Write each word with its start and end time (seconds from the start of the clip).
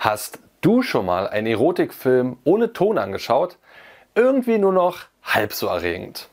Hast 0.00 0.38
du 0.62 0.80
schon 0.80 1.04
mal 1.04 1.28
einen 1.28 1.46
Erotikfilm 1.46 2.38
ohne 2.44 2.72
Ton 2.72 2.96
angeschaut? 2.96 3.58
Irgendwie 4.14 4.56
nur 4.56 4.72
noch 4.72 5.00
halb 5.22 5.52
so 5.52 5.66
erregend. 5.66 6.30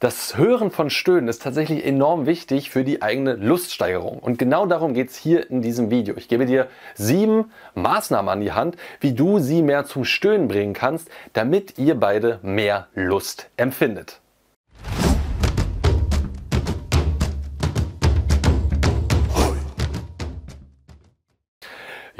Das 0.00 0.36
Hören 0.36 0.72
von 0.72 0.90
Stöhnen 0.90 1.28
ist 1.28 1.40
tatsächlich 1.42 1.86
enorm 1.86 2.26
wichtig 2.26 2.70
für 2.70 2.82
die 2.82 3.00
eigene 3.00 3.34
Luststeigerung. 3.34 4.18
Und 4.18 4.36
genau 4.36 4.66
darum 4.66 4.94
geht 4.94 5.10
es 5.10 5.16
hier 5.16 5.48
in 5.48 5.62
diesem 5.62 5.92
Video. 5.92 6.16
Ich 6.16 6.26
gebe 6.26 6.44
dir 6.44 6.66
sieben 6.96 7.52
Maßnahmen 7.76 8.28
an 8.28 8.40
die 8.40 8.50
Hand, 8.50 8.76
wie 8.98 9.12
du 9.12 9.38
sie 9.38 9.62
mehr 9.62 9.84
zum 9.84 10.04
Stöhnen 10.04 10.48
bringen 10.48 10.74
kannst, 10.74 11.08
damit 11.34 11.78
ihr 11.78 11.94
beide 11.94 12.40
mehr 12.42 12.88
Lust 12.96 13.48
empfindet. 13.56 14.20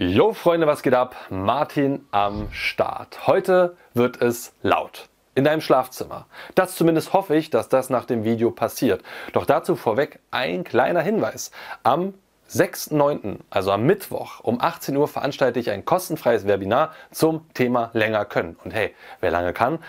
Jo 0.00 0.32
Freunde, 0.32 0.68
was 0.68 0.84
geht 0.84 0.94
ab? 0.94 1.16
Martin 1.28 2.06
am 2.12 2.46
Start. 2.52 3.26
Heute 3.26 3.76
wird 3.94 4.22
es 4.22 4.52
laut. 4.62 5.08
In 5.34 5.42
deinem 5.42 5.60
Schlafzimmer. 5.60 6.26
Das 6.54 6.76
zumindest 6.76 7.12
hoffe 7.14 7.34
ich, 7.34 7.50
dass 7.50 7.68
das 7.68 7.90
nach 7.90 8.04
dem 8.04 8.22
Video 8.22 8.52
passiert. 8.52 9.02
Doch 9.32 9.44
dazu 9.44 9.74
vorweg 9.74 10.20
ein 10.30 10.62
kleiner 10.62 11.00
Hinweis. 11.00 11.50
Am 11.82 12.14
6.9., 12.48 13.38
also 13.50 13.72
am 13.72 13.86
Mittwoch 13.86 14.38
um 14.44 14.60
18 14.60 14.96
Uhr 14.96 15.08
veranstalte 15.08 15.58
ich 15.58 15.68
ein 15.72 15.84
kostenfreies 15.84 16.46
Webinar 16.46 16.92
zum 17.10 17.52
Thema 17.52 17.90
länger 17.92 18.24
können. 18.24 18.56
Und 18.62 18.72
hey, 18.72 18.94
wer 19.18 19.32
lange 19.32 19.52
kann, 19.52 19.80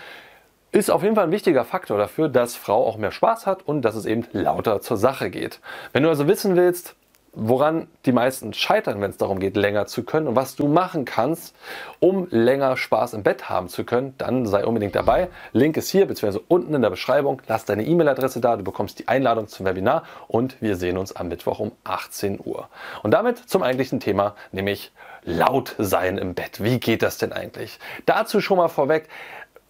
ist 0.72 0.90
auf 0.90 1.04
jeden 1.04 1.14
Fall 1.14 1.26
ein 1.26 1.32
wichtiger 1.32 1.64
Faktor 1.64 1.98
dafür, 1.98 2.28
dass 2.28 2.56
Frau 2.56 2.84
auch 2.84 2.96
mehr 2.96 3.12
Spaß 3.12 3.46
hat 3.46 3.62
und 3.62 3.82
dass 3.82 3.94
es 3.94 4.06
eben 4.06 4.26
lauter 4.32 4.80
zur 4.80 4.96
Sache 4.96 5.30
geht. 5.30 5.60
Wenn 5.92 6.02
du 6.02 6.08
also 6.08 6.26
wissen 6.26 6.56
willst, 6.56 6.96
woran 7.32 7.88
die 8.06 8.12
meisten 8.12 8.52
scheitern, 8.52 9.00
wenn 9.00 9.10
es 9.10 9.16
darum 9.16 9.38
geht, 9.38 9.56
länger 9.56 9.86
zu 9.86 10.02
können 10.02 10.26
und 10.26 10.36
was 10.36 10.56
du 10.56 10.66
machen 10.66 11.04
kannst, 11.04 11.54
um 12.00 12.26
länger 12.30 12.76
Spaß 12.76 13.14
im 13.14 13.22
Bett 13.22 13.48
haben 13.48 13.68
zu 13.68 13.84
können, 13.84 14.14
dann 14.18 14.46
sei 14.46 14.64
unbedingt 14.64 14.94
dabei. 14.94 15.28
Link 15.52 15.76
ist 15.76 15.90
hier 15.90 16.06
bzw. 16.06 16.40
unten 16.48 16.74
in 16.74 16.82
der 16.82 16.90
Beschreibung. 16.90 17.40
Lass 17.46 17.64
deine 17.64 17.84
E-Mail-Adresse 17.84 18.40
da, 18.40 18.56
du 18.56 18.64
bekommst 18.64 18.98
die 18.98 19.08
Einladung 19.08 19.48
zum 19.48 19.66
Webinar 19.66 20.04
und 20.28 20.60
wir 20.60 20.76
sehen 20.76 20.98
uns 20.98 21.14
am 21.14 21.28
Mittwoch 21.28 21.60
um 21.60 21.72
18 21.84 22.40
Uhr. 22.42 22.68
Und 23.02 23.12
damit 23.12 23.38
zum 23.38 23.62
eigentlichen 23.62 24.00
Thema, 24.00 24.34
nämlich 24.52 24.92
laut 25.24 25.74
sein 25.78 26.18
im 26.18 26.34
Bett. 26.34 26.62
Wie 26.62 26.80
geht 26.80 27.02
das 27.02 27.18
denn 27.18 27.32
eigentlich? 27.32 27.78
Dazu 28.06 28.40
schon 28.40 28.56
mal 28.56 28.68
vorweg, 28.68 29.08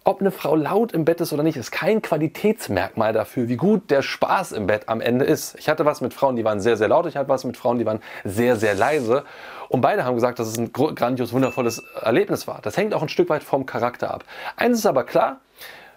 ob 0.03 0.19
eine 0.19 0.31
Frau 0.31 0.55
laut 0.55 0.93
im 0.93 1.05
Bett 1.05 1.21
ist 1.21 1.31
oder 1.31 1.43
nicht, 1.43 1.57
ist 1.57 1.71
kein 1.71 2.01
Qualitätsmerkmal 2.01 3.13
dafür, 3.13 3.47
wie 3.47 3.55
gut 3.55 3.91
der 3.91 4.01
Spaß 4.01 4.51
im 4.51 4.65
Bett 4.65 4.89
am 4.89 4.99
Ende 4.99 5.25
ist. 5.25 5.55
Ich 5.59 5.69
hatte 5.69 5.85
was 5.85 6.01
mit 6.01 6.13
Frauen, 6.13 6.35
die 6.35 6.43
waren 6.43 6.59
sehr, 6.59 6.75
sehr 6.75 6.87
laut. 6.87 7.05
Ich 7.05 7.15
hatte 7.17 7.29
was 7.29 7.43
mit 7.43 7.55
Frauen, 7.55 7.77
die 7.77 7.85
waren 7.85 7.99
sehr, 8.23 8.55
sehr 8.55 8.73
leise. 8.73 9.23
Und 9.69 9.81
beide 9.81 10.03
haben 10.03 10.15
gesagt, 10.15 10.39
dass 10.39 10.47
es 10.47 10.57
ein 10.57 10.73
grandios, 10.73 11.33
wundervolles 11.33 11.83
Erlebnis 12.01 12.47
war. 12.47 12.59
Das 12.63 12.77
hängt 12.77 12.93
auch 12.93 13.03
ein 13.03 13.09
Stück 13.09 13.29
weit 13.29 13.43
vom 13.43 13.65
Charakter 13.65 14.11
ab. 14.11 14.23
Eins 14.55 14.79
ist 14.79 14.85
aber 14.87 15.03
klar, 15.03 15.39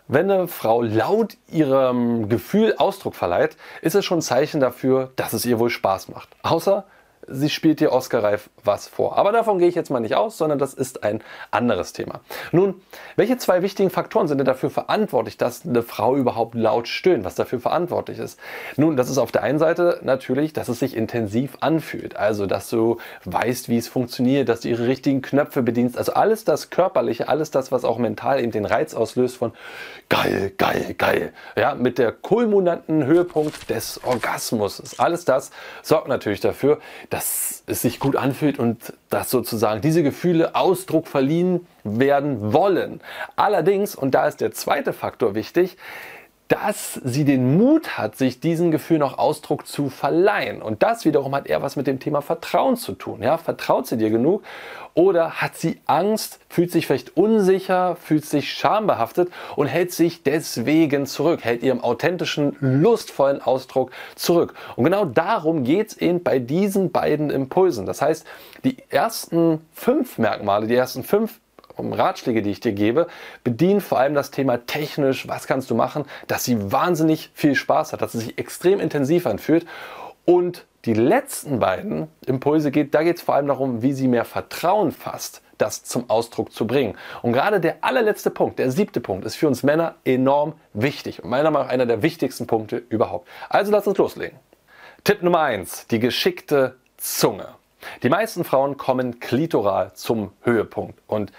wenn 0.06 0.30
eine 0.30 0.48
Frau 0.48 0.82
laut 0.82 1.38
ihrem 1.50 2.28
Gefühl 2.28 2.74
Ausdruck 2.76 3.14
verleiht, 3.14 3.56
ist 3.80 3.94
es 3.94 4.04
schon 4.04 4.18
ein 4.18 4.22
Zeichen 4.22 4.60
dafür, 4.60 5.12
dass 5.16 5.32
es 5.32 5.46
ihr 5.46 5.58
wohl 5.58 5.70
Spaß 5.70 6.08
macht. 6.08 6.28
Außer 6.42 6.84
sie 7.28 7.50
spielt 7.50 7.80
dir 7.80 7.92
Oscar-reif 7.92 8.50
was 8.62 8.88
vor. 8.88 9.16
Aber 9.16 9.32
davon 9.32 9.58
gehe 9.58 9.68
ich 9.68 9.74
jetzt 9.74 9.90
mal 9.90 10.00
nicht 10.00 10.14
aus, 10.14 10.38
sondern 10.38 10.58
das 10.58 10.74
ist 10.74 11.04
ein 11.04 11.22
anderes 11.50 11.92
Thema. 11.92 12.20
Nun, 12.52 12.80
welche 13.16 13.36
zwei 13.38 13.62
wichtigen 13.62 13.90
Faktoren 13.90 14.28
sind 14.28 14.38
denn 14.38 14.46
dafür 14.46 14.70
verantwortlich, 14.70 15.36
dass 15.36 15.66
eine 15.66 15.82
Frau 15.82 16.16
überhaupt 16.16 16.54
laut 16.54 16.88
stöhnt, 16.88 17.24
was 17.24 17.34
dafür 17.34 17.60
verantwortlich 17.60 18.18
ist? 18.18 18.38
Nun, 18.76 18.96
das 18.96 19.10
ist 19.10 19.18
auf 19.18 19.32
der 19.32 19.42
einen 19.42 19.58
Seite 19.58 20.00
natürlich, 20.02 20.52
dass 20.52 20.68
es 20.68 20.78
sich 20.78 20.96
intensiv 20.96 21.58
anfühlt. 21.60 22.16
Also, 22.16 22.46
dass 22.46 22.68
du 22.70 22.98
weißt, 23.24 23.68
wie 23.68 23.78
es 23.78 23.88
funktioniert, 23.88 24.48
dass 24.48 24.60
du 24.60 24.68
ihre 24.68 24.86
richtigen 24.86 25.22
Knöpfe 25.22 25.62
bedienst. 25.62 25.98
Also 25.98 26.12
alles 26.12 26.44
das 26.44 26.70
Körperliche, 26.70 27.28
alles 27.28 27.50
das, 27.50 27.72
was 27.72 27.84
auch 27.84 27.98
mental 27.98 28.40
eben 28.40 28.52
den 28.52 28.66
Reiz 28.66 28.94
auslöst 28.94 29.36
von 29.36 29.52
geil, 30.08 30.52
geil, 30.56 30.94
geil. 30.96 31.32
Ja, 31.56 31.74
mit 31.74 31.98
der 31.98 32.12
kulminanten 32.12 33.04
Höhepunkt 33.04 33.70
des 33.70 34.02
Orgasmus. 34.04 34.98
Alles 34.98 35.24
das 35.24 35.50
sorgt 35.82 36.08
natürlich 36.08 36.40
dafür, 36.40 36.78
dass 37.14 37.62
es 37.68 37.82
sich 37.82 38.00
gut 38.00 38.16
anfühlt 38.16 38.58
und 38.58 38.92
dass 39.08 39.30
sozusagen 39.30 39.80
diese 39.80 40.02
Gefühle 40.02 40.56
Ausdruck 40.56 41.06
verliehen 41.06 41.64
werden 41.84 42.52
wollen. 42.52 43.00
Allerdings, 43.36 43.94
und 43.94 44.16
da 44.16 44.26
ist 44.26 44.40
der 44.40 44.50
zweite 44.50 44.92
Faktor 44.92 45.36
wichtig, 45.36 45.76
dass 46.48 47.00
sie 47.04 47.24
den 47.24 47.56
Mut 47.56 47.96
hat, 47.96 48.16
sich 48.16 48.38
diesen 48.38 48.70
Gefühlen 48.70 49.02
auch 49.02 49.16
Ausdruck 49.18 49.66
zu 49.66 49.88
verleihen. 49.88 50.60
Und 50.60 50.82
das 50.82 51.04
wiederum 51.04 51.34
hat 51.34 51.46
eher 51.46 51.62
was 51.62 51.76
mit 51.76 51.86
dem 51.86 52.00
Thema 52.00 52.20
Vertrauen 52.20 52.76
zu 52.76 52.92
tun. 52.92 53.22
Ja, 53.22 53.38
vertraut 53.38 53.86
sie 53.86 53.96
dir 53.96 54.10
genug 54.10 54.42
oder 54.94 55.40
hat 55.40 55.56
sie 55.56 55.80
Angst, 55.86 56.38
fühlt 56.48 56.70
sich 56.70 56.86
vielleicht 56.86 57.16
unsicher, 57.16 57.96
fühlt 57.96 58.24
sich 58.24 58.52
schambehaftet 58.52 59.30
und 59.56 59.66
hält 59.66 59.92
sich 59.92 60.22
deswegen 60.22 61.06
zurück, 61.06 61.44
hält 61.44 61.62
ihrem 61.62 61.80
authentischen, 61.80 62.56
lustvollen 62.60 63.40
Ausdruck 63.40 63.90
zurück. 64.14 64.54
Und 64.76 64.84
genau 64.84 65.04
darum 65.04 65.64
geht 65.64 65.88
es 65.88 65.96
eben 65.96 66.22
bei 66.22 66.38
diesen 66.38 66.92
beiden 66.92 67.30
Impulsen. 67.30 67.86
Das 67.86 68.02
heißt, 68.02 68.26
die 68.64 68.76
ersten 68.90 69.60
fünf 69.72 70.18
Merkmale, 70.18 70.66
die 70.66 70.76
ersten 70.76 71.02
fünf 71.02 71.40
um 71.76 71.92
Ratschläge, 71.92 72.42
die 72.42 72.50
ich 72.50 72.60
dir 72.60 72.72
gebe, 72.72 73.06
bedienen 73.42 73.80
vor 73.80 73.98
allem 73.98 74.14
das 74.14 74.30
Thema 74.30 74.66
technisch, 74.66 75.28
was 75.28 75.46
kannst 75.46 75.70
du 75.70 75.74
machen, 75.74 76.04
dass 76.26 76.44
sie 76.44 76.72
wahnsinnig 76.72 77.30
viel 77.34 77.54
Spaß 77.54 77.92
hat, 77.92 78.02
dass 78.02 78.14
es 78.14 78.24
sich 78.24 78.38
extrem 78.38 78.80
intensiv 78.80 79.26
anfühlt. 79.26 79.66
Und 80.24 80.64
die 80.84 80.94
letzten 80.94 81.60
beiden 81.60 82.08
Impulse 82.26 82.70
geht, 82.70 82.94
da 82.94 83.02
geht 83.02 83.16
es 83.16 83.22
vor 83.22 83.34
allem 83.34 83.46
darum, 83.46 83.82
wie 83.82 83.92
sie 83.92 84.08
mehr 84.08 84.24
Vertrauen 84.24 84.92
fasst, 84.92 85.42
das 85.58 85.84
zum 85.84 86.10
Ausdruck 86.10 86.52
zu 86.52 86.66
bringen. 86.66 86.96
Und 87.22 87.32
gerade 87.32 87.60
der 87.60 87.76
allerletzte 87.82 88.30
Punkt, 88.30 88.58
der 88.58 88.70
siebte 88.70 89.00
Punkt, 89.00 89.24
ist 89.24 89.36
für 89.36 89.46
uns 89.48 89.62
Männer 89.62 89.94
enorm 90.04 90.54
wichtig 90.72 91.22
und 91.22 91.30
meiner 91.30 91.50
Meinung 91.50 91.66
nach 91.66 91.72
einer 91.72 91.86
der 91.86 92.02
wichtigsten 92.02 92.46
Punkte 92.46 92.82
überhaupt. 92.88 93.28
Also 93.48 93.72
lass 93.72 93.86
uns 93.86 93.96
loslegen. 93.98 94.38
Tipp 95.04 95.22
Nummer 95.22 95.40
eins: 95.40 95.86
die 95.86 96.00
geschickte 96.00 96.76
Zunge. 96.96 97.48
Die 98.02 98.08
meisten 98.08 98.44
Frauen 98.44 98.76
kommen 98.76 99.20
klitoral 99.20 99.92
zum 99.94 100.32
Höhepunkt 100.42 101.00
und 101.06 101.32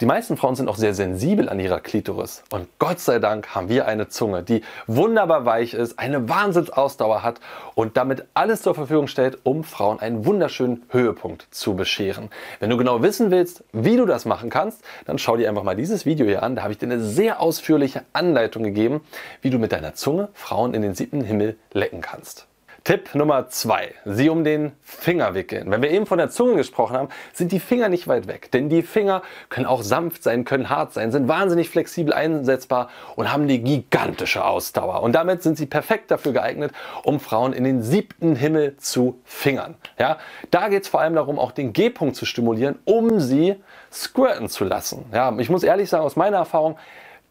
die 0.00 0.06
meisten 0.06 0.36
Frauen 0.36 0.54
sind 0.54 0.68
auch 0.68 0.76
sehr 0.76 0.94
sensibel 0.94 1.48
an 1.48 1.58
ihrer 1.58 1.80
Klitoris. 1.80 2.44
Und 2.52 2.68
Gott 2.78 3.00
sei 3.00 3.18
Dank 3.18 3.56
haben 3.56 3.68
wir 3.68 3.88
eine 3.88 4.06
Zunge, 4.06 4.44
die 4.44 4.62
wunderbar 4.86 5.44
weich 5.44 5.74
ist, 5.74 5.98
eine 5.98 6.28
Wahnsinnsausdauer 6.28 7.24
hat 7.24 7.40
und 7.74 7.96
damit 7.96 8.24
alles 8.32 8.62
zur 8.62 8.76
Verfügung 8.76 9.08
stellt, 9.08 9.38
um 9.42 9.64
Frauen 9.64 9.98
einen 9.98 10.24
wunderschönen 10.24 10.84
Höhepunkt 10.90 11.48
zu 11.50 11.74
bescheren. 11.74 12.30
Wenn 12.60 12.70
du 12.70 12.76
genau 12.76 13.02
wissen 13.02 13.32
willst, 13.32 13.64
wie 13.72 13.96
du 13.96 14.06
das 14.06 14.24
machen 14.24 14.50
kannst, 14.50 14.84
dann 15.04 15.18
schau 15.18 15.36
dir 15.36 15.48
einfach 15.48 15.64
mal 15.64 15.74
dieses 15.74 16.06
Video 16.06 16.26
hier 16.26 16.44
an. 16.44 16.54
Da 16.54 16.62
habe 16.62 16.72
ich 16.72 16.78
dir 16.78 16.86
eine 16.86 17.00
sehr 17.00 17.40
ausführliche 17.40 18.02
Anleitung 18.12 18.62
gegeben, 18.62 19.00
wie 19.42 19.50
du 19.50 19.58
mit 19.58 19.72
deiner 19.72 19.94
Zunge 19.94 20.28
Frauen 20.32 20.74
in 20.74 20.82
den 20.82 20.94
siebten 20.94 21.22
Himmel 21.22 21.56
lecken 21.72 22.02
kannst. 22.02 22.46
Tipp 22.84 23.14
Nummer 23.14 23.48
zwei: 23.48 23.94
Sie 24.04 24.28
um 24.28 24.44
den 24.44 24.72
Finger 24.82 25.34
wickeln. 25.34 25.70
Wenn 25.70 25.82
wir 25.82 25.90
eben 25.90 26.06
von 26.06 26.18
der 26.18 26.30
Zunge 26.30 26.56
gesprochen 26.56 26.96
haben, 26.96 27.08
sind 27.32 27.52
die 27.52 27.60
Finger 27.60 27.88
nicht 27.88 28.08
weit 28.08 28.26
weg. 28.28 28.50
Denn 28.52 28.68
die 28.68 28.82
Finger 28.82 29.22
können 29.48 29.66
auch 29.66 29.82
sanft 29.82 30.22
sein, 30.22 30.44
können 30.44 30.70
hart 30.70 30.92
sein, 30.92 31.12
sind 31.12 31.28
wahnsinnig 31.28 31.68
flexibel 31.68 32.12
einsetzbar 32.12 32.88
und 33.16 33.32
haben 33.32 33.44
eine 33.44 33.58
gigantische 33.58 34.44
Ausdauer. 34.44 35.02
Und 35.02 35.12
damit 35.12 35.42
sind 35.42 35.58
sie 35.58 35.66
perfekt 35.66 36.10
dafür 36.10 36.32
geeignet, 36.32 36.72
um 37.02 37.20
Frauen 37.20 37.52
in 37.52 37.64
den 37.64 37.82
siebten 37.82 38.36
Himmel 38.36 38.76
zu 38.78 39.20
fingern. 39.24 39.74
Ja, 39.98 40.18
da 40.50 40.68
geht 40.68 40.84
es 40.84 40.88
vor 40.88 41.00
allem 41.00 41.14
darum, 41.14 41.38
auch 41.38 41.52
den 41.52 41.72
G-Punkt 41.72 42.16
zu 42.16 42.26
stimulieren, 42.26 42.78
um 42.84 43.20
sie 43.20 43.56
squirten 43.92 44.48
zu 44.48 44.64
lassen. 44.64 45.06
Ja, 45.12 45.36
ich 45.38 45.50
muss 45.50 45.62
ehrlich 45.62 45.88
sagen, 45.88 46.04
aus 46.04 46.16
meiner 46.16 46.38
Erfahrung, 46.38 46.78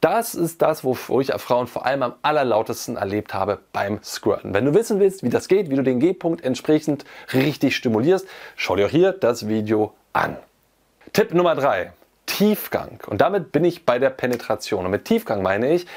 das 0.02 0.36
ist 0.36 0.62
das, 0.62 0.84
wo 0.84 1.22
ich 1.22 1.32
Frauen 1.34 1.68
vor 1.68 1.86
allem 1.86 2.04
am 2.04 2.14
allerlautesten 2.22 2.98
erlebt 2.98 3.34
habe 3.34 3.60
beim 3.74 4.00
Squirten. 4.04 4.54
Wenn 4.54 4.66
du 4.66 4.74
wissen 4.74 5.00
willst, 5.00 5.24
wie 5.24 5.30
das 5.30 5.48
geht, 5.48 5.70
wie 5.70 5.76
du 5.76 5.84
den 5.84 6.00
G-Punkt 6.00 6.44
entsprechend 6.44 7.06
richtig 7.34 7.76
stimulierst, 7.76 8.28
schau 8.56 8.76
dir 8.76 8.88
hier 8.88 9.12
das 9.12 9.48
Video 9.48 9.94
an. 10.14 10.38
Tipp 11.14 11.34
Nummer 11.34 11.56
3. 11.56 11.92
Tiefgang. 12.28 13.00
Und 13.08 13.22
damit 13.22 13.52
bin 13.52 13.64
ich 13.64 13.86
bei 13.86 13.98
der 13.98 14.12
Penetration. 14.12 14.86
Und 14.86 14.92
mit 14.92 15.06
Tiefgang 15.06 15.42
meine 15.42 15.74
ich, 15.74 15.88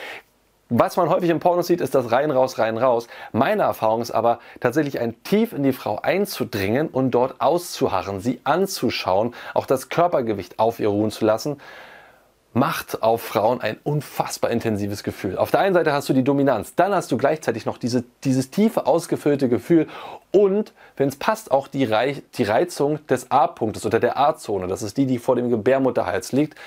was 0.72 0.96
man 0.96 1.10
häufig 1.10 1.28
im 1.28 1.40
Porno 1.40 1.62
sieht, 1.62 1.80
ist 1.80 1.96
das 1.96 2.12
rein, 2.12 2.30
raus, 2.30 2.58
rein, 2.58 2.78
raus. 2.78 3.08
Meine 3.32 3.64
Erfahrung 3.64 4.00
ist 4.00 4.12
aber 4.12 4.38
tatsächlich 4.60 5.00
ein 5.00 5.20
tief 5.24 5.52
in 5.52 5.64
die 5.64 5.72
Frau 5.72 5.98
einzudringen 6.00 6.88
und 6.88 7.10
dort 7.10 7.40
auszuharren, 7.40 8.20
sie 8.20 8.40
anzuschauen, 8.44 9.34
auch 9.52 9.66
das 9.66 9.88
Körpergewicht 9.88 10.60
auf 10.60 10.78
ihr 10.78 10.88
ruhen 10.88 11.10
zu 11.10 11.24
lassen 11.24 11.60
macht 12.52 13.02
auf 13.02 13.22
Frauen 13.22 13.60
ein 13.60 13.78
unfassbar 13.84 14.50
intensives 14.50 15.04
Gefühl. 15.04 15.38
Auf 15.38 15.50
der 15.50 15.60
einen 15.60 15.74
Seite 15.74 15.92
hast 15.92 16.08
du 16.08 16.12
die 16.12 16.24
Dominanz, 16.24 16.74
dann 16.74 16.92
hast 16.92 17.12
du 17.12 17.16
gleichzeitig 17.16 17.64
noch 17.64 17.78
diese, 17.78 18.04
dieses 18.24 18.50
tiefe, 18.50 18.86
ausgefüllte 18.86 19.48
Gefühl 19.48 19.86
und, 20.32 20.72
wenn 20.96 21.08
es 21.08 21.16
passt, 21.16 21.52
auch 21.52 21.68
die, 21.68 21.84
Reich, 21.84 22.22
die 22.34 22.42
Reizung 22.42 23.04
des 23.06 23.30
A-Punktes 23.30 23.86
oder 23.86 24.00
der 24.00 24.18
A-Zone. 24.18 24.66
Das 24.66 24.82
ist 24.82 24.96
die, 24.96 25.06
die 25.06 25.18
vor 25.18 25.36
dem 25.36 25.48
Gebärmutterhals 25.50 26.32
liegt, 26.32 26.58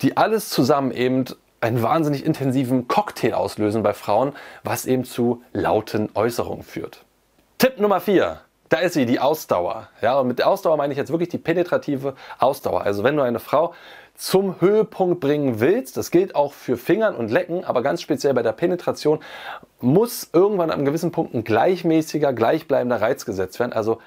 die 0.00 0.16
alles 0.16 0.48
zusammen 0.48 0.92
eben 0.92 1.26
einen 1.60 1.82
wahnsinnig 1.82 2.24
intensiven 2.24 2.88
Cocktail 2.88 3.34
auslösen 3.34 3.82
bei 3.82 3.92
Frauen, 3.92 4.32
was 4.62 4.86
eben 4.86 5.04
zu 5.04 5.42
lauten 5.52 6.08
Äußerungen 6.14 6.62
führt. 6.62 7.04
Tipp 7.58 7.80
Nummer 7.80 8.00
4 8.00 8.40
Da 8.68 8.78
ist 8.78 8.94
sie, 8.94 9.06
die 9.06 9.18
Ausdauer. 9.18 9.88
Ja, 10.00 10.20
und 10.20 10.28
mit 10.28 10.42
Ausdauer 10.42 10.76
meine 10.76 10.92
ich 10.92 10.98
jetzt 10.98 11.10
wirklich 11.10 11.28
die 11.28 11.38
penetrative 11.38 12.14
Ausdauer. 12.38 12.82
Also 12.82 13.02
wenn 13.02 13.16
du 13.16 13.22
eine 13.22 13.40
Frau 13.40 13.74
zum 14.18 14.60
Höhepunkt 14.60 15.20
bringen 15.20 15.60
willst, 15.60 15.96
das 15.96 16.10
gilt 16.10 16.34
auch 16.34 16.52
für 16.52 16.76
Fingern 16.76 17.14
und 17.14 17.30
Lecken, 17.30 17.64
aber 17.64 17.82
ganz 17.82 18.02
speziell 18.02 18.34
bei 18.34 18.42
der 18.42 18.52
Penetration, 18.52 19.20
muss 19.80 20.30
irgendwann 20.32 20.70
an 20.70 20.78
einem 20.78 20.84
gewissen 20.84 21.12
Punkt 21.12 21.34
ein 21.34 21.44
gleichmäßiger, 21.44 22.32
gleichbleibender 22.32 23.00
Reiz 23.00 23.24
gesetzt 23.24 23.60
werden. 23.60 23.72
Also 23.72 24.00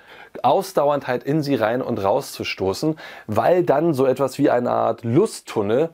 ausdauernd 0.43 1.07
halt 1.07 1.23
in 1.23 1.41
sie 1.41 1.55
rein 1.55 1.81
und 1.81 2.03
raus 2.03 2.33
zu 2.33 2.43
stoßen, 2.43 2.97
weil 3.27 3.63
dann 3.63 3.93
so 3.93 4.05
etwas 4.05 4.37
wie 4.37 4.49
eine 4.49 4.71
Art 4.71 5.05
Lusttunnel 5.05 5.89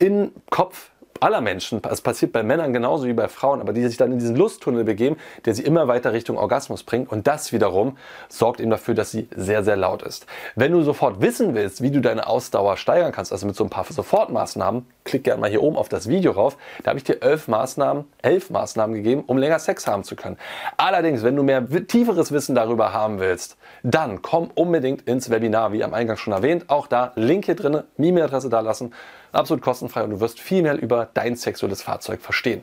im 0.00 0.32
Kopf 0.50 0.90
aller 1.20 1.40
Menschen, 1.40 1.80
es 1.90 2.00
passiert 2.00 2.32
bei 2.32 2.42
Männern 2.42 2.72
genauso 2.72 3.06
wie 3.06 3.12
bei 3.12 3.28
Frauen, 3.28 3.60
aber 3.60 3.72
die 3.72 3.86
sich 3.86 3.96
dann 3.96 4.12
in 4.12 4.18
diesen 4.18 4.36
Lusttunnel 4.36 4.84
begeben, 4.84 5.16
der 5.44 5.54
sie 5.54 5.62
immer 5.62 5.88
weiter 5.88 6.12
Richtung 6.12 6.36
Orgasmus 6.36 6.82
bringt 6.82 7.10
und 7.10 7.26
das 7.26 7.52
wiederum 7.52 7.96
sorgt 8.28 8.60
eben 8.60 8.70
dafür, 8.70 8.94
dass 8.94 9.10
sie 9.10 9.28
sehr, 9.34 9.64
sehr 9.64 9.76
laut 9.76 10.02
ist. 10.02 10.26
Wenn 10.54 10.72
du 10.72 10.82
sofort 10.82 11.20
wissen 11.20 11.54
willst, 11.54 11.82
wie 11.82 11.90
du 11.90 12.00
deine 12.00 12.26
Ausdauer 12.26 12.76
steigern 12.76 13.12
kannst, 13.12 13.32
also 13.32 13.46
mit 13.46 13.56
so 13.56 13.64
ein 13.64 13.70
paar 13.70 13.84
Sofortmaßnahmen, 13.84 14.86
klick 15.04 15.24
gerne 15.24 15.40
mal 15.40 15.50
hier 15.50 15.62
oben 15.62 15.76
auf 15.76 15.88
das 15.88 16.08
Video 16.08 16.32
rauf, 16.32 16.56
da 16.82 16.90
habe 16.90 16.98
ich 16.98 17.04
dir 17.04 17.22
elf 17.22 17.48
Maßnahmen, 17.48 18.04
elf 18.22 18.50
Maßnahmen 18.50 18.94
gegeben, 18.94 19.24
um 19.26 19.38
länger 19.38 19.58
Sex 19.58 19.86
haben 19.86 20.04
zu 20.04 20.16
können. 20.16 20.36
Allerdings, 20.76 21.22
wenn 21.22 21.36
du 21.36 21.42
mehr 21.42 21.66
tieferes 21.86 22.32
Wissen 22.32 22.54
darüber 22.54 22.92
haben 22.92 23.20
willst, 23.20 23.56
dann 23.82 24.22
komm 24.22 24.50
unbedingt 24.54 25.02
ins 25.02 25.30
Webinar, 25.30 25.72
wie 25.72 25.84
am 25.84 25.94
Eingang 25.94 26.16
schon 26.16 26.32
erwähnt, 26.32 26.70
auch 26.70 26.86
da 26.86 27.12
Link 27.16 27.44
hier 27.44 27.56
drin, 27.56 27.82
E-Mail-Adresse 27.98 28.48
da 28.48 28.60
lassen 28.60 28.92
absolut 29.36 29.62
kostenfrei 29.62 30.04
und 30.04 30.10
du 30.10 30.20
wirst 30.20 30.40
viel 30.40 30.62
mehr 30.62 30.80
über 30.80 31.08
dein 31.14 31.36
sexuelles 31.36 31.82
Fahrzeug 31.82 32.20
verstehen. 32.20 32.62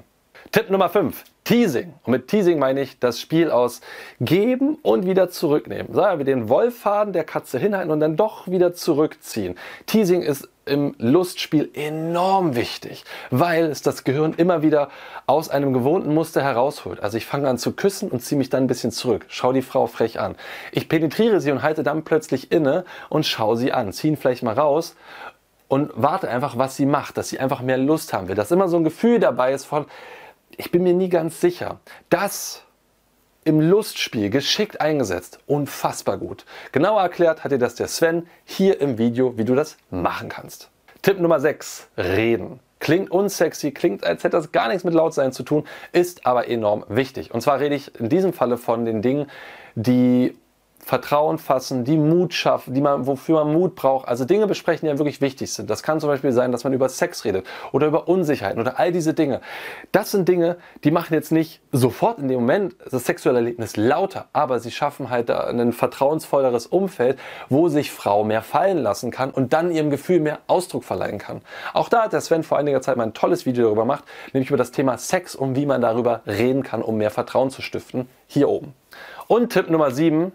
Tipp 0.52 0.70
Nummer 0.70 0.90
5. 0.90 1.24
Teasing. 1.44 1.94
Und 2.04 2.12
mit 2.12 2.28
Teasing 2.28 2.60
meine 2.60 2.82
ich 2.82 3.00
das 3.00 3.20
Spiel 3.20 3.52
aus 3.52 3.82
geben 4.20 4.78
und 4.82 5.06
wieder 5.06 5.30
zurücknehmen. 5.30 5.94
Sagen 5.94 6.20
wir 6.20 6.26
den 6.26 6.50
Wollfaden 6.50 7.14
der 7.14 7.24
Katze 7.24 7.58
hinhalten 7.58 7.92
und 7.92 8.00
dann 8.00 8.16
doch 8.16 8.48
wieder 8.48 8.74
zurückziehen. 8.74 9.56
Teasing 9.86 10.22
ist 10.22 10.50
im 10.66 10.94
Lustspiel 11.00 11.72
enorm 11.74 12.56
wichtig, 12.56 13.04
weil 13.32 13.66
es 13.66 13.82
das 13.82 14.04
Gehirn 14.04 14.34
immer 14.38 14.62
wieder 14.62 14.90
aus 15.26 15.50
einem 15.50 15.74
gewohnten 15.74 16.14
Muster 16.14 16.44
herausholt. 16.44 17.02
Also 17.02 17.18
ich 17.18 17.26
fange 17.26 17.50
an 17.50 17.58
zu 17.58 17.72
küssen 17.72 18.10
und 18.10 18.22
ziehe 18.22 18.38
mich 18.38 18.50
dann 18.50 18.66
ein 18.66 18.68
bisschen 18.68 18.92
zurück. 18.92 19.26
Schau 19.28 19.54
die 19.54 19.64
Frau 19.64 19.88
frech 19.88 20.20
an. 20.20 20.36
Ich 20.72 20.88
penetriere 20.88 21.42
sie 21.42 21.52
und 21.52 21.64
halte 21.64 21.84
dann 21.84 22.04
plötzlich 22.04 22.52
inne 22.52 22.86
und 23.10 23.26
schau 23.26 23.56
sie 23.56 23.72
an. 23.72 23.92
Zieh 23.92 24.10
ihn 24.10 24.18
vielleicht 24.18 24.44
mal 24.44 24.54
raus 24.54 24.96
und 25.72 25.90
warte 25.96 26.30
einfach, 26.30 26.58
was 26.58 26.76
sie 26.76 26.86
macht, 26.86 27.16
dass 27.16 27.30
sie 27.30 27.40
einfach 27.40 27.62
mehr 27.62 27.78
Lust 27.78 28.12
haben 28.12 28.28
will, 28.28 28.36
dass 28.36 28.52
immer 28.52 28.68
so 28.68 28.76
ein 28.76 28.84
Gefühl 28.84 29.22
dabei 29.22 29.54
ist 29.54 29.64
von, 29.64 29.86
ich 30.58 30.70
bin 30.70 30.84
mir 30.84 30.94
nie 30.94 31.08
ganz 31.08 31.40
sicher. 31.40 31.80
Das 32.10 32.64
im 33.46 33.62
Lustspiel 33.62 34.30
geschickt 34.30 34.82
eingesetzt, 34.82 35.40
unfassbar 35.48 36.18
gut. 36.18 36.44
Genauer 36.74 37.02
erklärt 37.02 37.46
hat 37.46 37.54
dir 37.54 37.58
das 37.58 37.76
der 37.76 37.88
Sven 37.88 38.28
hier 38.44 38.82
im 38.82 38.98
Video, 38.98 39.38
wie 39.38 39.46
du 39.46 39.56
das 39.56 39.78
machen 39.90 40.28
kannst. 40.28 40.70
Tipp 41.04 41.22
Nummer 41.22 41.40
6, 41.40 41.88
reden. 41.98 42.60
Klingt 42.80 43.10
unsexy, 43.10 43.72
klingt, 43.72 44.04
als 44.04 44.26
hätte 44.26 44.36
das 44.36 44.52
gar 44.52 44.68
nichts 44.68 44.84
mit 44.84 44.94
Lautsein 44.94 45.32
zu 45.32 45.44
tun, 45.44 45.64
ist 45.94 46.26
aber 46.26 46.50
enorm 46.50 46.84
wichtig. 46.90 47.34
Und 47.34 47.40
zwar 47.40 47.62
rede 47.62 47.76
ich 47.76 47.98
in 47.98 48.10
diesem 48.10 48.34
Falle 48.34 48.58
von 48.58 48.84
den 48.84 49.02
Dingen, 49.02 49.32
die 49.76 50.36
Vertrauen 50.84 51.38
fassen, 51.38 51.84
die 51.84 51.98
Mut 51.98 52.34
schaffen, 52.34 52.74
die 52.74 52.82
man, 52.82 53.06
wofür 53.08 53.44
man 53.44 53.54
Mut 53.54 53.76
braucht. 53.76 54.08
Also 54.08 54.26
Dinge 54.26 54.48
besprechen, 54.48 54.88
die 54.88 54.92
ja 54.92 54.98
wirklich 54.98 55.22
wichtig 55.22 55.54
sind. 55.54 55.70
Das 55.70 55.84
kann 55.84 56.00
zum 56.00 56.10
Beispiel 56.10 56.32
sein, 56.32 56.52
dass 56.52 56.64
man 56.64 56.74
über 56.74 56.90
Sex 56.90 57.24
redet 57.24 57.46
oder 57.72 57.88
über 57.88 58.08
Unsicherheiten 58.08 58.60
oder 58.60 58.80
all 58.80 58.92
diese 58.92 59.14
Dinge. 59.14 59.42
Das 59.92 60.12
sind 60.12 60.28
Dinge, 60.28 60.58
die 60.84 60.92
machen 60.92 61.14
jetzt 61.14 61.32
nicht 61.32 61.62
sofort 61.72 62.20
in 62.20 62.28
dem 62.28 62.42
Moment 62.42 62.76
das 62.90 63.06
sexuelle 63.06 63.40
Erlebnis 63.40 63.78
lauter, 63.78 64.28
aber 64.34 64.60
sie 64.60 64.72
schaffen 64.72 65.10
halt 65.10 65.30
ein 65.30 65.72
vertrauensvolleres 65.72 66.68
Umfeld, 66.68 67.18
wo 67.50 67.70
sich 67.70 67.92
Frau 67.92 68.24
mehr 68.24 68.42
fallen 68.42 68.80
lassen 68.80 69.12
kann 69.12 69.32
und 69.32 69.54
dann 69.54 69.72
ihrem 69.72 69.90
Gefühl 69.90 70.20
mehr 70.20 70.40
Ausdruck 70.48 70.84
verleihen 70.84 71.20
kann. 71.20 71.42
Auch 71.74 71.90
da 71.90 72.04
hat 72.04 72.14
der 72.14 72.22
Sven 72.22 72.44
vor 72.44 72.58
einiger 72.58 72.82
Zeit 72.82 72.98
mal 72.98 73.04
ein 73.04 73.14
tolles 73.14 73.46
Video 73.46 73.66
darüber 73.66 73.84
gemacht, 73.84 74.04
nämlich 74.34 74.50
über 74.50 74.58
das 74.58 74.72
Thema 74.72 74.98
Sex 74.98 75.36
und 75.36 75.56
wie 75.56 75.66
man 75.66 75.82
darüber 75.82 76.22
reden 76.26 76.64
kann, 76.64 76.82
um 76.82 76.98
mehr 76.98 77.12
Vertrauen 77.12 77.50
zu 77.50 77.62
stiften. 77.62 78.10
Hier 78.28 78.50
oben. 78.50 78.74
Und 79.28 79.54
Tipp 79.54 79.70
Nummer 79.70 79.92
7, 79.92 80.32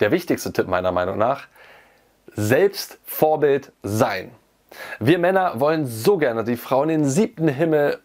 der 0.00 0.10
wichtigste 0.10 0.52
Tipp 0.52 0.68
meiner 0.68 0.92
Meinung 0.92 1.18
nach, 1.18 1.46
selbst 2.34 2.98
Vorbild 3.04 3.72
sein. 3.82 4.30
Wir 5.00 5.18
Männer 5.18 5.60
wollen 5.60 5.86
so 5.86 6.18
gerne 6.18 6.44
die 6.44 6.56
Frauen 6.56 6.90
in 6.90 7.00
den 7.02 7.08
siebten 7.08 7.48
Himmel 7.48 8.00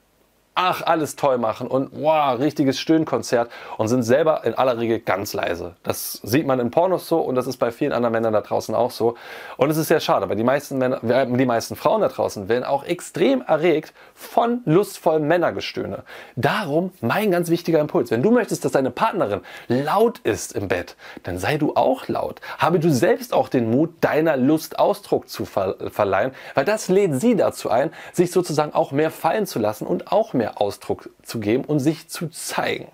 ach, 0.55 0.83
alles 0.83 1.15
toll 1.15 1.38
machen 1.38 1.67
und 1.67 1.89
wow, 1.94 2.38
richtiges 2.38 2.79
Stöhnkonzert 2.79 3.50
und 3.77 3.88
sind 3.88 4.03
selber 4.03 4.44
in 4.44 4.53
aller 4.53 4.77
Regel 4.77 5.00
ganz 5.00 5.33
leise. 5.33 5.75
Das 5.83 6.19
sieht 6.23 6.45
man 6.45 6.59
in 6.59 6.69
Pornos 6.71 7.07
so 7.07 7.19
und 7.19 7.35
das 7.35 7.47
ist 7.47 7.57
bei 7.57 7.71
vielen 7.71 7.91
anderen 7.91 8.13
Männern 8.13 8.33
da 8.33 8.41
draußen 8.41 8.75
auch 8.75 8.91
so. 8.91 9.15
Und 9.57 9.69
es 9.69 9.77
ist 9.77 9.88
sehr 9.88 10.00
schade, 10.00 10.29
weil 10.29 10.35
die 10.35 10.44
meisten, 10.44 10.77
Männer, 10.77 11.00
die 11.25 11.45
meisten 11.45 11.75
Frauen 11.75 12.01
da 12.01 12.07
draußen 12.07 12.50
werden 12.50 12.63
auch 12.63 12.83
extrem 12.83 13.41
erregt 13.41 13.94
von 14.13 14.61
lustvollen 14.65 15.27
Männergestöhne. 15.27 16.03
Darum 16.35 16.91
mein 17.01 17.31
ganz 17.31 17.49
wichtiger 17.49 17.79
Impuls. 17.79 18.11
Wenn 18.11 18.21
du 18.21 18.31
möchtest, 18.31 18.63
dass 18.63 18.73
deine 18.73 18.91
Partnerin 18.91 19.41
laut 19.67 20.19
ist 20.19 20.53
im 20.53 20.67
Bett, 20.67 20.95
dann 21.23 21.39
sei 21.39 21.57
du 21.57 21.75
auch 21.75 22.07
laut. 22.07 22.41
Habe 22.59 22.79
du 22.79 22.91
selbst 22.91 23.33
auch 23.33 23.49
den 23.49 23.71
Mut, 23.71 23.91
deiner 24.01 24.38
Lust 24.38 24.77
Ausdruck 24.77 25.29
zu 25.29 25.45
ver 25.45 25.75
verleihen, 25.89 26.31
weil 26.53 26.65
das 26.65 26.89
lädt 26.89 27.19
sie 27.19 27.35
dazu 27.35 27.69
ein, 27.69 27.91
sich 28.11 28.31
sozusagen 28.31 28.73
auch 28.73 28.91
mehr 28.91 29.11
fallen 29.11 29.45
zu 29.45 29.59
lassen 29.59 29.88
und 29.88 30.11
auch 30.11 30.33
mehr 30.33 30.43
mehr 30.44 30.62
Ausdruck 30.62 31.10
zu 31.24 31.40
geben 31.40 31.63
und 31.63 31.80
sich 31.80 32.10
zu 32.10 32.28
zeigen. 32.28 32.90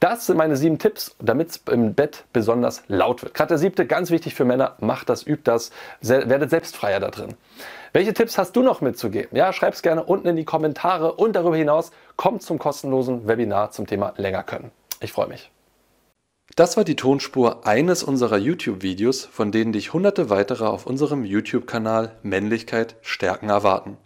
Das 0.00 0.26
sind 0.26 0.36
meine 0.36 0.56
sieben 0.56 0.78
Tipps, 0.78 1.16
damit 1.18 1.50
es 1.50 1.56
im 1.72 1.94
Bett 1.94 2.24
besonders 2.32 2.82
laut 2.86 3.22
wird. 3.22 3.34
Gerade 3.34 3.48
der 3.48 3.58
siebte, 3.58 3.86
ganz 3.86 4.10
wichtig 4.10 4.34
für 4.34 4.44
Männer, 4.44 4.76
macht 4.78 5.08
das, 5.08 5.26
übt 5.26 5.42
das, 5.44 5.70
werdet 6.02 6.50
selbstfreier 6.50 7.00
da 7.00 7.10
drin. 7.10 7.34
Welche 7.92 8.12
Tipps 8.14 8.38
hast 8.38 8.54
du 8.54 8.62
noch 8.62 8.80
mitzugeben? 8.80 9.34
Ja, 9.34 9.52
schreib 9.52 9.74
es 9.74 9.82
gerne 9.82 10.04
unten 10.04 10.28
in 10.28 10.36
die 10.36 10.44
Kommentare 10.44 11.14
und 11.14 11.34
darüber 11.34 11.56
hinaus 11.56 11.90
kommt 12.16 12.42
zum 12.42 12.58
kostenlosen 12.58 13.26
Webinar 13.26 13.72
zum 13.72 13.86
Thema 13.86 14.12
länger 14.16 14.44
können. 14.44 14.70
Ich 15.00 15.12
freue 15.12 15.28
mich. 15.28 15.50
Das 16.54 16.76
war 16.76 16.84
die 16.84 16.96
Tonspur 16.96 17.66
eines 17.66 18.02
unserer 18.02 18.36
YouTube-Videos, 18.36 19.24
von 19.24 19.52
denen 19.52 19.72
dich 19.72 19.92
hunderte 19.92 20.28
weitere 20.30 20.66
auf 20.66 20.86
unserem 20.86 21.24
YouTube-Kanal 21.24 22.12
Männlichkeit 22.22 22.96
stärken 23.00 23.48
erwarten. 23.48 23.96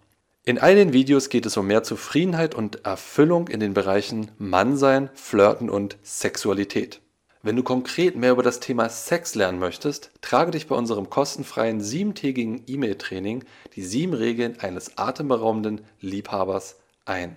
In 0.44 0.58
all 0.58 0.74
den 0.74 0.92
Videos 0.92 1.28
geht 1.28 1.46
es 1.46 1.56
um 1.56 1.68
mehr 1.68 1.84
Zufriedenheit 1.84 2.56
und 2.56 2.84
Erfüllung 2.84 3.46
in 3.46 3.60
den 3.60 3.74
Bereichen 3.74 4.32
Mannsein, 4.38 5.08
Flirten 5.14 5.70
und 5.70 5.98
Sexualität. 6.02 7.00
Wenn 7.42 7.54
du 7.54 7.62
konkret 7.62 8.16
mehr 8.16 8.32
über 8.32 8.42
das 8.42 8.58
Thema 8.58 8.88
Sex 8.88 9.36
lernen 9.36 9.60
möchtest, 9.60 10.10
trage 10.20 10.50
dich 10.50 10.66
bei 10.66 10.74
unserem 10.74 11.10
kostenfreien 11.10 11.80
siebentägigen 11.80 12.64
E-Mail-Training 12.66 13.44
die 13.76 13.82
sieben 13.82 14.14
Regeln 14.14 14.58
eines 14.58 14.98
atemberaubenden 14.98 15.82
Liebhabers 16.00 16.74
ein. 17.04 17.36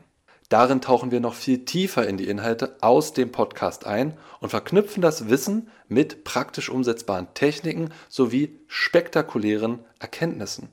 Darin 0.50 0.82
tauchen 0.82 1.12
wir 1.12 1.20
noch 1.20 1.36
viel 1.36 1.64
tiefer 1.64 2.08
in 2.08 2.18
die 2.18 2.28
Inhalte 2.28 2.76
aus 2.82 3.14
dem 3.14 3.32
Podcast 3.32 3.86
ein 3.86 4.18
und 4.40 4.50
verknüpfen 4.50 5.04
das 5.04 5.30
Wissen 5.30 5.70
mit 5.88 6.24
praktisch 6.24 6.70
umsetzbaren 6.70 7.28
Techniken 7.36 7.90
sowie 8.10 8.58
spektakulären 8.68 9.86
Erkenntnissen. 10.00 10.70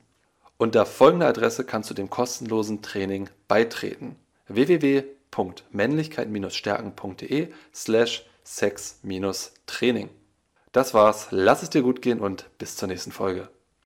Unter 0.57 0.85
folgender 0.85 1.27
Adresse 1.27 1.65
kannst 1.65 1.89
du 1.89 1.93
dem 1.93 2.09
kostenlosen 2.09 2.81
Training 2.81 3.29
beitreten: 3.47 4.17
www.männlichkeit-stärken.de 4.47 7.47
slash 7.73 8.25
sex-training. 8.43 10.09
Das 10.71 10.93
war's, 10.93 11.27
lass 11.31 11.63
es 11.63 11.69
dir 11.69 11.81
gut 11.81 12.01
gehen 12.01 12.19
und 12.19 12.49
bis 12.57 12.75
zur 12.75 12.87
nächsten 12.87 13.11
Folge. 13.11 13.49